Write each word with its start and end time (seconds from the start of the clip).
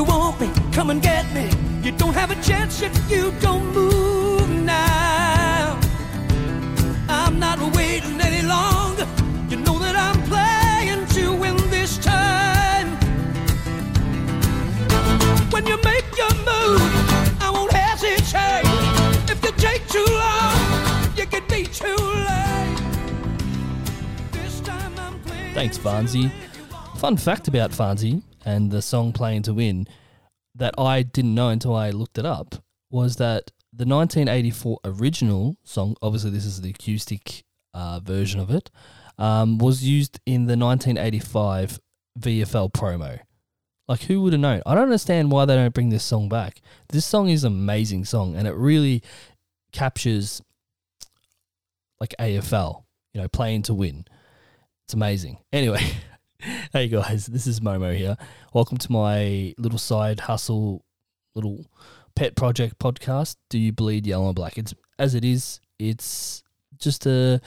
you 0.00 0.04
want 0.06 0.40
me, 0.40 0.50
come 0.72 0.88
and 0.88 1.02
get 1.02 1.30
me. 1.34 1.46
You 1.82 1.92
don't 1.92 2.14
have 2.14 2.30
a 2.30 2.42
chance 2.42 2.80
if 2.80 2.94
you 3.10 3.32
don't 3.42 3.66
move 3.74 4.48
now. 4.48 5.78
I'm 7.06 7.38
not 7.38 7.58
waiting 7.76 8.18
any 8.18 8.40
longer. 8.46 9.06
You 9.50 9.58
know 9.58 9.78
that 9.78 9.96
I'm 10.06 10.18
playing 10.32 11.06
to 11.16 11.34
win 11.42 11.56
this 11.68 11.98
time. 11.98 12.88
When 15.52 15.66
you 15.66 15.76
make 15.82 16.08
your 16.16 16.34
move, 16.50 16.82
I 17.46 17.50
won't 17.52 17.72
hesitate. 17.72 18.64
If 19.30 19.44
you 19.44 19.52
take 19.68 19.86
too 19.96 20.10
long, 20.24 20.56
you 21.18 21.26
can 21.26 21.44
be 21.46 21.64
too 21.64 22.02
late. 22.30 22.80
This 24.32 24.60
time 24.60 24.94
I'm 24.98 25.20
playing. 25.20 25.52
Thanks, 25.52 25.76
Farnsey. 25.76 26.30
Fun 26.96 27.18
fact 27.18 27.48
about 27.48 27.72
Farnsey 27.72 28.22
and 28.44 28.70
the 28.70 28.82
song 28.82 29.12
Playing 29.12 29.42
to 29.42 29.54
Win 29.54 29.86
that 30.54 30.74
I 30.78 31.02
didn't 31.02 31.34
know 31.34 31.48
until 31.48 31.74
I 31.74 31.90
looked 31.90 32.18
it 32.18 32.26
up 32.26 32.56
was 32.90 33.16
that 33.16 33.50
the 33.72 33.86
1984 33.86 34.80
original 34.84 35.56
song, 35.62 35.96
obviously, 36.02 36.30
this 36.30 36.44
is 36.44 36.60
the 36.60 36.70
acoustic 36.70 37.44
uh, 37.72 38.00
version 38.00 38.40
of 38.40 38.50
it, 38.50 38.70
um, 39.18 39.58
was 39.58 39.84
used 39.84 40.18
in 40.26 40.46
the 40.46 40.56
1985 40.56 41.78
VFL 42.18 42.72
promo. 42.72 43.20
Like, 43.86 44.02
who 44.02 44.22
would 44.22 44.32
have 44.32 44.40
known? 44.40 44.62
I 44.66 44.74
don't 44.74 44.84
understand 44.84 45.30
why 45.30 45.44
they 45.44 45.54
don't 45.56 45.74
bring 45.74 45.90
this 45.90 46.04
song 46.04 46.28
back. 46.28 46.60
This 46.88 47.04
song 47.04 47.28
is 47.28 47.44
an 47.44 47.52
amazing 47.52 48.04
song 48.04 48.36
and 48.36 48.46
it 48.46 48.54
really 48.54 49.02
captures 49.72 50.42
like 52.00 52.14
AFL, 52.18 52.84
you 53.14 53.20
know, 53.20 53.28
playing 53.28 53.62
to 53.62 53.74
win. 53.74 54.04
It's 54.86 54.94
amazing. 54.94 55.38
Anyway, 55.52 55.82
hey 56.72 56.88
guys, 56.88 57.26
this 57.26 57.46
is 57.46 57.60
Momo 57.60 57.94
here. 57.94 58.16
Welcome 58.54 58.78
to 58.78 58.92
my 58.92 59.54
little 59.58 59.78
side 59.78 60.20
hustle, 60.20 60.84
little 61.34 61.66
pet 62.14 62.34
project 62.34 62.78
podcast. 62.78 63.36
Do 63.50 63.58
you 63.58 63.72
bleed 63.72 64.06
yellow 64.06 64.26
and 64.26 64.34
black? 64.34 64.56
It's 64.56 64.72
as 64.98 65.14
it 65.14 65.24
is. 65.24 65.60
It's 65.78 66.42
just 66.78 67.06
a 67.06 67.40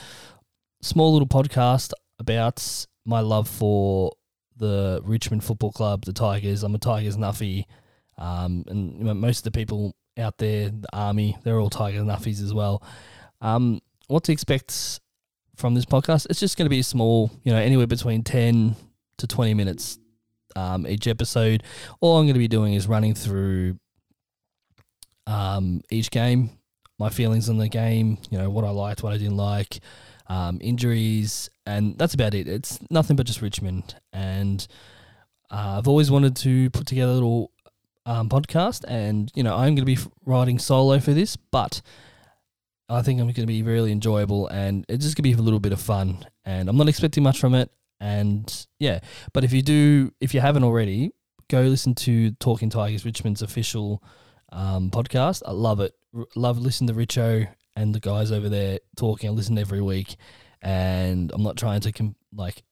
small 0.82 1.14
little 1.14 1.28
podcast 1.28 1.94
about 2.20 2.86
my 3.06 3.20
love 3.20 3.48
for 3.48 4.12
the 4.58 5.02
Richmond 5.04 5.44
Football 5.44 5.72
Club, 5.72 6.06
the 6.06 6.14
Tigers. 6.14 6.64
I'm 6.64 6.76
a 6.76 6.80
Tigers 6.80 7.18
nuffy, 7.18 7.66
um, 8.18 8.64
and 8.68 8.98
you 8.98 9.04
know, 9.06 9.14
most 9.14 9.40
of 9.40 9.52
the 9.52 9.58
people 9.58 9.96
out 10.18 10.38
there, 10.38 10.70
the 10.70 10.88
army, 10.94 11.38
they're 11.44 11.60
all 11.60 11.72
Tigers 11.72 12.04
nuffies 12.04 12.44
as 12.44 12.54
well. 12.54 12.84
Um, 13.42 13.82
what 14.08 14.24
to 14.26 14.32
expect 14.32 15.00
from 15.56 15.74
this 15.74 15.86
podcast? 15.86 16.28
It's 16.30 16.40
just 16.40 16.58
going 16.58 16.66
to 16.66 16.70
be 16.70 16.80
a 16.80 16.84
small, 16.84 17.32
you 17.44 17.52
know, 17.52 17.60
anywhere 17.60 17.88
between 17.88 18.24
ten 18.24 18.76
to 19.18 19.28
twenty 19.28 19.54
minutes 19.54 20.00
um, 20.56 20.88
each 20.88 21.08
episode. 21.08 21.64
All 22.02 22.18
I'm 22.18 22.26
going 22.26 22.34
to 22.34 22.40
be 22.40 22.48
doing 22.48 22.74
is 22.74 22.88
running 22.88 23.14
through 23.14 23.78
um, 25.28 25.82
each 25.90 26.12
game, 26.12 26.50
my 27.00 27.10
feelings 27.10 27.50
on 27.50 27.58
the 27.58 27.70
game, 27.70 28.18
you 28.30 28.38
know, 28.38 28.50
what 28.50 28.66
I 28.66 28.70
liked, 28.70 29.04
what 29.04 29.14
I 29.14 29.18
didn't 29.18 29.38
like, 29.38 29.80
um, 30.28 30.60
injuries, 30.62 31.50
and 31.66 31.98
that's 31.98 32.14
about 32.14 32.34
it. 32.34 32.48
It's 32.48 32.80
nothing 32.90 33.16
but 33.16 33.26
just 33.26 33.42
Richmond. 33.42 33.96
And 34.12 34.66
uh, 35.50 35.78
I've 35.78 35.88
always 35.88 36.12
wanted 36.12 36.36
to 36.38 36.70
put 36.72 36.88
together 36.88 37.12
a 37.12 37.16
little 37.16 37.52
um, 38.06 38.28
podcast, 38.28 38.84
and, 38.88 39.32
you 39.34 39.44
know, 39.44 39.56
I'm 39.56 39.76
going 39.76 39.78
to 39.78 39.86
be 39.86 39.98
writing 40.26 40.60
solo 40.60 41.00
for 41.00 41.14
this, 41.14 41.38
but 41.38 41.82
I 42.94 43.02
think 43.02 43.20
I'm 43.20 43.26
going 43.26 43.34
to 43.34 43.46
be 43.46 43.64
really 43.64 43.92
enjoyable 43.92 44.48
and 44.48 44.86
it's 44.88 45.04
just 45.04 45.16
going 45.16 45.24
to 45.24 45.36
be 45.36 45.40
a 45.40 45.44
little 45.44 45.60
bit 45.60 45.74
of 45.74 45.82
fun. 45.82 46.26
And 46.46 46.70
I'm 46.70 46.78
not 46.78 46.90
expecting 46.90 47.24
much 47.24 47.40
from 47.40 47.56
it. 47.56 47.72
And 48.00 48.68
yeah, 48.80 49.00
but 49.34 49.44
if 49.44 49.54
you 49.54 49.62
do, 49.62 50.12
if 50.20 50.34
you 50.34 50.42
haven't 50.42 50.64
already, 50.64 51.12
go 51.50 51.62
listen 51.62 51.96
to 51.96 52.32
Talking 52.32 52.70
Tigers 52.70 53.06
Richmond's 53.06 53.42
official 53.42 54.04
um, 54.52 54.90
podcast. 54.92 55.42
I 55.46 55.52
love 55.52 55.80
it. 55.80 55.94
R- 56.16 56.26
love 56.36 56.60
listening 56.60 56.94
to 56.94 56.94
Richo 56.94 57.48
and 57.76 57.94
the 57.94 58.00
guys 58.00 58.32
over 58.32 58.50
there 58.50 58.80
talking. 58.98 59.30
I 59.30 59.34
listen 59.34 59.58
every 59.58 59.82
week, 59.82 60.16
and 60.62 61.32
I'm 61.34 61.44
not 61.44 61.58
trying 61.58 61.82
to 61.82 61.92
com- 61.92 62.16
like 62.36 62.64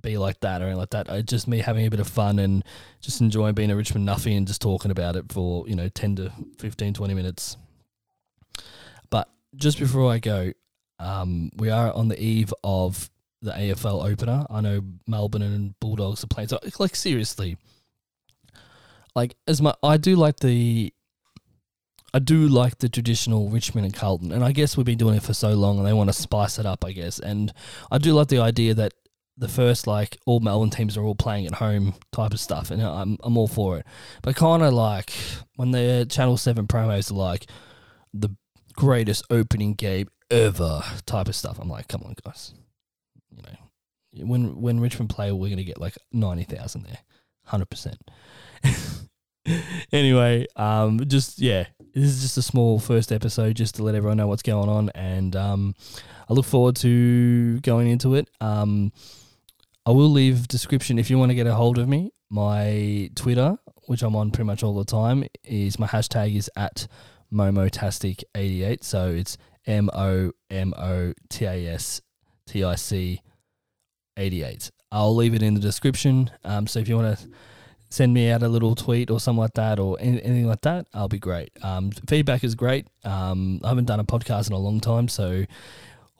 be 0.00 0.18
like 0.18 0.40
that 0.40 0.60
or 0.60 0.64
anything 0.64 0.78
like 0.78 0.90
that. 0.90 1.08
It's 1.08 1.30
just 1.30 1.48
me 1.48 1.58
having 1.58 1.86
a 1.86 1.90
bit 1.90 2.00
of 2.00 2.08
fun 2.08 2.38
and 2.38 2.64
just 3.00 3.20
enjoying 3.20 3.54
being 3.54 3.70
a 3.70 3.76
Richmond 3.76 4.08
Nuffy 4.08 4.36
and 4.36 4.46
just 4.46 4.60
talking 4.60 4.90
about 4.90 5.16
it 5.16 5.32
for 5.32 5.68
you 5.68 5.76
know 5.76 5.88
10 5.88 6.16
to 6.16 6.32
15, 6.58 6.94
20 6.94 7.14
minutes. 7.14 7.56
Just 9.56 9.78
before 9.78 10.10
I 10.10 10.18
go, 10.18 10.52
um, 10.98 11.50
we 11.56 11.70
are 11.70 11.92
on 11.92 12.08
the 12.08 12.20
eve 12.20 12.52
of 12.62 13.10
the 13.40 13.52
AFL 13.52 14.10
opener. 14.10 14.46
I 14.50 14.60
know 14.60 14.82
Melbourne 15.06 15.42
and 15.42 15.78
Bulldogs 15.80 16.24
are 16.24 16.28
playing. 16.28 16.48
So, 16.48 16.58
like, 16.78 16.96
seriously, 16.96 17.56
like 19.18 19.36
as 19.46 19.60
my 19.60 19.74
I 19.82 19.96
do 19.96 20.16
like 20.16 20.40
the 20.40 20.92
I 22.14 22.20
do 22.20 22.48
like 22.48 22.78
the 22.78 22.88
traditional 22.88 23.50
Richmond 23.50 23.84
and 23.84 23.94
Carlton, 23.94 24.32
and 24.32 24.42
I 24.42 24.52
guess 24.52 24.76
we've 24.76 24.86
been 24.86 24.98
doing 24.98 25.16
it 25.16 25.22
for 25.22 25.34
so 25.34 25.50
long, 25.50 25.78
and 25.78 25.86
they 25.86 25.92
want 25.92 26.08
to 26.08 26.14
spice 26.14 26.58
it 26.58 26.64
up, 26.64 26.84
I 26.84 26.92
guess. 26.92 27.18
And 27.18 27.52
I 27.90 27.98
do 27.98 28.14
like 28.14 28.28
the 28.28 28.38
idea 28.38 28.74
that 28.74 28.94
the 29.36 29.48
first 29.48 29.86
like 29.86 30.16
all 30.24 30.40
Melbourne 30.40 30.70
teams 30.70 30.96
are 30.96 31.02
all 31.02 31.14
playing 31.14 31.46
at 31.46 31.54
home 31.54 31.94
type 32.12 32.32
of 32.32 32.40
stuff, 32.40 32.70
and 32.70 32.80
I'm 32.82 33.18
I'm 33.22 33.36
all 33.36 33.48
for 33.48 33.78
it. 33.78 33.86
But 34.22 34.36
kind 34.36 34.62
of 34.62 34.72
like 34.72 35.12
when 35.56 35.72
the 35.72 36.06
Channel 36.08 36.36
Seven 36.36 36.66
promos 36.66 37.10
are 37.10 37.14
like 37.14 37.46
the 38.14 38.30
greatest 38.78 39.24
opening 39.28 39.74
game 39.74 40.06
ever 40.30 40.82
type 41.04 41.26
of 41.26 41.34
stuff. 41.34 41.58
I'm 41.58 41.68
like, 41.68 41.88
come 41.88 42.02
on, 42.04 42.14
guys. 42.24 42.54
You 43.36 43.42
know, 43.42 44.30
when 44.30 44.60
when 44.60 44.78
Richmond 44.80 45.10
play, 45.10 45.32
we're 45.32 45.50
gonna 45.50 45.64
get 45.64 45.80
like 45.80 45.96
ninety 46.12 46.44
thousand 46.44 46.84
there, 46.84 46.98
hundred 47.44 47.68
percent. 47.70 47.98
Anyway, 49.92 50.46
um, 50.56 51.00
just 51.06 51.38
yeah, 51.38 51.64
this 51.94 52.04
is 52.04 52.20
just 52.20 52.36
a 52.36 52.42
small 52.42 52.78
first 52.78 53.10
episode, 53.10 53.56
just 53.56 53.76
to 53.76 53.82
let 53.82 53.94
everyone 53.94 54.18
know 54.18 54.26
what's 54.26 54.42
going 54.42 54.68
on, 54.68 54.90
and 54.90 55.34
um, 55.34 55.74
I 56.28 56.34
look 56.34 56.44
forward 56.44 56.76
to 56.76 57.58
going 57.60 57.88
into 57.88 58.14
it. 58.14 58.28
Um, 58.40 58.92
I 59.86 59.90
will 59.90 60.10
leave 60.10 60.48
description 60.48 60.98
if 60.98 61.08
you 61.08 61.18
want 61.18 61.30
to 61.30 61.34
get 61.34 61.46
a 61.46 61.54
hold 61.54 61.78
of 61.78 61.88
me. 61.88 62.12
My 62.28 63.10
Twitter, 63.14 63.56
which 63.86 64.02
I'm 64.02 64.14
on 64.14 64.30
pretty 64.30 64.46
much 64.46 64.62
all 64.62 64.74
the 64.74 64.84
time, 64.84 65.24
is 65.44 65.78
my 65.78 65.86
hashtag 65.86 66.36
is 66.36 66.50
at 66.54 66.86
momotastic88. 67.32 68.84
So 68.84 69.10
it's 69.10 69.36
M 69.66 69.90
O 69.92 70.32
M 70.50 70.74
O 70.76 71.12
T 71.28 71.44
A 71.44 71.66
S 71.68 72.00
T 72.46 72.64
I 72.64 72.74
C 72.74 73.22
88. 74.16 74.70
I'll 74.90 75.14
leave 75.14 75.34
it 75.34 75.42
in 75.42 75.54
the 75.54 75.60
description. 75.60 76.30
Um, 76.44 76.66
so 76.66 76.80
if 76.80 76.88
you 76.88 76.96
want 76.96 77.18
to 77.18 77.28
send 77.90 78.12
me 78.12 78.30
out 78.30 78.42
a 78.42 78.48
little 78.48 78.74
tweet 78.74 79.10
or 79.10 79.20
something 79.20 79.40
like 79.40 79.54
that 79.54 79.78
or 79.78 79.96
any, 80.00 80.22
anything 80.22 80.46
like 80.46 80.62
that, 80.62 80.86
I'll 80.92 81.08
be 81.08 81.18
great. 81.18 81.50
Um, 81.62 81.90
feedback 81.90 82.44
is 82.44 82.54
great. 82.54 82.86
Um, 83.04 83.60
I 83.64 83.68
haven't 83.68 83.86
done 83.86 84.00
a 84.00 84.04
podcast 84.04 84.48
in 84.48 84.54
a 84.54 84.58
long 84.58 84.80
time, 84.80 85.08
so 85.08 85.44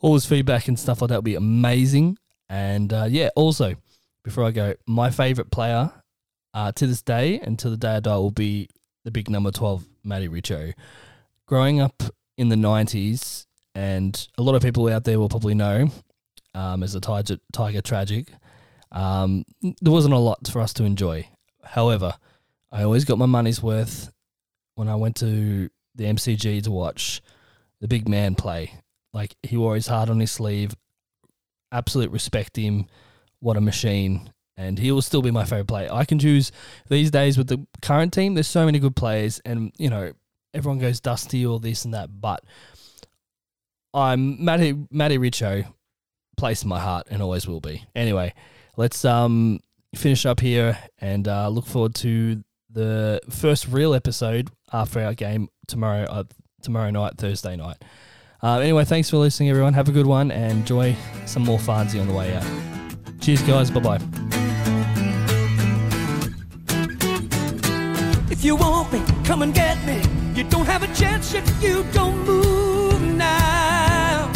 all 0.01 0.15
this 0.15 0.27
feedback 0.27 0.69
and 0.69 0.79
stuff 0.79 1.03
like 1.03 1.09
that 1.11 1.17
will 1.17 1.23
be 1.23 1.35
amazing. 1.35 2.19
And 2.49 2.93
uh, 2.93 3.07
yeah, 3.09 3.31
also, 3.37 3.75
before 4.23 4.45
I 4.45 4.51
go, 4.51 4.75
my 4.87 5.11
favorite 5.11 5.51
player 5.51 5.93
uh, 6.55 6.73
to 6.73 6.87
this 6.87 7.03
day 7.03 7.41
and 7.41 7.59
to 7.59 7.71
the 7.71 7.77
day 7.77 7.97
I 7.97 8.01
die 8.01 8.17
will 8.17 8.31
be 8.31 8.69
the 9.05 9.11
big 9.11 9.29
number 9.29 9.51
12, 9.51 9.87
Matty 10.09 10.29
Richo. 10.29 10.75
Growing 11.47 11.81
up 11.81 12.03
in 12.37 12.49
the 12.49 12.57
90s, 12.57 13.47
and 13.75 14.29
a 14.37 14.43
lot 14.43 14.55
of 14.55 14.63
people 14.63 14.89
out 14.89 15.05
there 15.05 15.19
will 15.19 15.29
probably 15.29 15.55
know 15.55 15.91
um, 16.55 16.83
as 16.83 16.95
a 16.95 17.01
Tiger, 17.01 17.39
tiger 17.53 17.81
Tragic, 17.81 18.29
um, 18.91 19.45
there 19.63 19.93
wasn't 19.93 20.15
a 20.15 20.19
lot 20.19 20.49
for 20.49 20.61
us 20.61 20.73
to 20.75 20.85
enjoy. 20.85 21.29
However, 21.63 22.15
I 22.73 22.83
always 22.83 23.05
got 23.05 23.19
my 23.19 23.27
money's 23.27 23.63
worth 23.63 24.11
when 24.75 24.89
I 24.89 24.97
went 24.97 25.17
to 25.17 25.71
the 25.95 26.05
MCG 26.05 26.63
to 26.65 26.71
watch 26.71 27.21
the 27.81 27.89
big 27.89 28.09
man 28.09 28.35
play. 28.35 28.73
Like 29.13 29.37
he 29.43 29.57
wore 29.57 29.75
his 29.75 29.87
heart 29.87 30.11
on 30.11 30.21
his 30.21 30.31
sleeve. 30.31 30.75
Absolute 31.73 32.11
respect 32.11 32.57
him. 32.57 32.87
What 33.41 33.57
a 33.57 33.61
machine. 33.61 34.33
And 34.59 34.77
he 34.79 34.91
will 34.91 35.03
still 35.03 35.23
be 35.23 35.31
my 35.31 35.45
favorite 35.45 35.69
player. 35.69 35.89
I 35.93 36.05
can 36.05 36.19
choose 36.19 36.51
these 36.89 37.13
days 37.13 37.39
with 37.39 37.47
the 37.47 37.65
current 37.81 38.13
team. 38.13 38.35
There's 38.35 38.49
so 38.49 38.67
many 38.67 38.81
good 38.81 38.97
players, 38.97 39.41
and 39.45 39.73
you 39.79 39.89
know 39.89 40.13
everyone 40.53 40.81
goes 40.81 40.99
dusty 40.99 41.47
or 41.47 41.61
this 41.61 41.85
and 41.85 41.95
that. 41.95 42.21
But 42.21 42.43
I'm 43.95 44.45
Matty 44.45 44.77
Matty 44.91 45.17
Richo, 45.17 45.65
place 46.37 46.65
in 46.65 46.69
my 46.69 46.81
heart, 46.81 47.07
and 47.09 47.23
always 47.23 47.47
will 47.47 47.61
be. 47.61 47.87
Anyway, 47.95 48.35
let's 48.77 49.05
um 49.05 49.61
finish 49.95 50.27
up 50.27 50.41
here 50.41 50.79
and 51.01 51.27
uh, 51.29 51.49
look 51.49 51.67
forward 51.67 51.95
to 51.95 52.43
the 52.71 53.21
first 53.31 53.67
real 53.69 53.95
episode 53.95 54.51
after 54.73 55.01
our 55.01 55.15
game 55.15 55.49
tomorrow 55.67 56.05
uh, 56.05 56.25
tomorrow 56.63 56.91
night, 56.91 57.17
Thursday 57.17 57.57
night. 57.57 57.77
Uh, 58.43 58.59
anyway, 58.59 58.85
thanks 58.85 59.11
for 59.11 59.17
listening, 59.17 59.51
everyone. 59.51 59.75
Have 59.75 59.89
a 59.89 59.93
good 59.93 60.07
one 60.07 60.31
and 60.31 60.53
enjoy 60.59 60.97
some 61.27 61.45
more 61.45 61.59
Farnsey 61.59 62.01
on 62.01 62.07
the 62.07 62.15
way 62.15 62.35
out. 62.35 62.47
Cheers, 63.21 63.43
guys. 63.43 63.71
Bye 63.71 63.81
bye. 63.81 64.28
If 68.39 68.45
you 68.45 68.55
want 68.55 68.93
me, 68.93 69.03
come 69.25 69.43
and 69.43 69.53
get 69.53 69.85
me. 69.85 70.01
You 70.33 70.45
don't 70.45 70.65
have 70.67 70.85
a 70.85 70.95
chance 70.95 71.35
if 71.35 71.45
you 71.61 71.85
don't 71.93 72.25
move 72.25 73.03
now. 73.03 74.31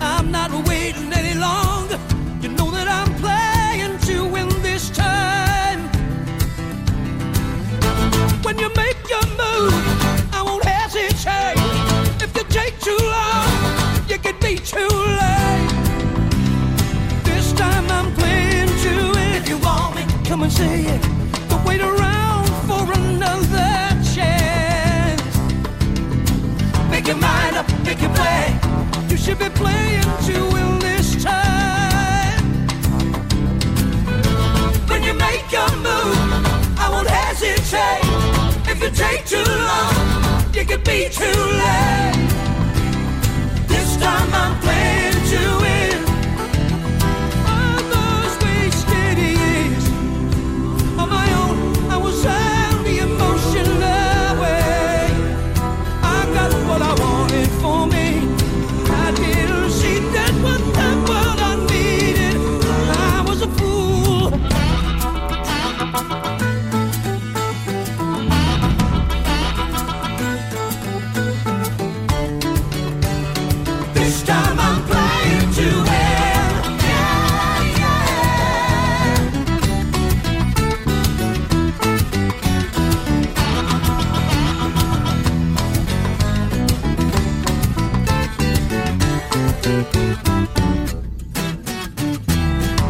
I'm 0.00 0.30
not 0.30 0.52
too 39.28 39.44
long, 39.44 40.54
You 40.54 40.64
could 40.64 40.82
be 40.84 41.06
too 41.10 41.40
late. 41.60 42.28
This 43.68 43.96
time 43.98 44.32
I'm. 44.32 44.67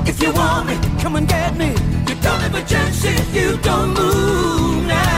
If 0.06 0.22
you 0.22 0.32
want 0.32 0.66
me, 0.66 0.76
come 1.00 1.16
and 1.16 1.28
get 1.28 1.56
me. 1.56 1.68
You 2.08 2.14
don't 2.22 2.40
have 2.40 2.68
chance 2.68 3.04
if 3.04 3.34
you 3.34 3.56
don't 3.58 3.94
move 3.94 4.86
now. 4.86 5.17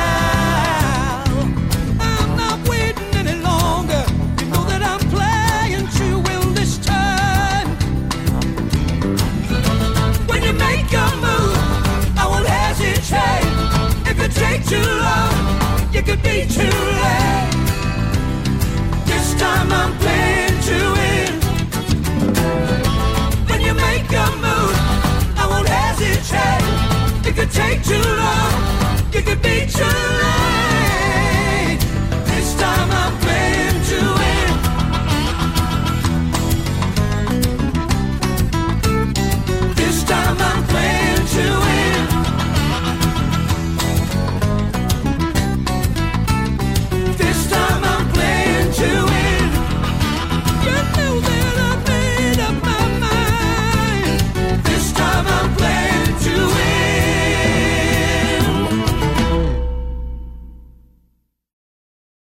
take 27.52 27.82
true 27.82 27.96
love. 27.98 29.14
You 29.14 29.22
can 29.22 29.38
be 29.42 29.66
true 29.66 29.84
love. 29.84 30.39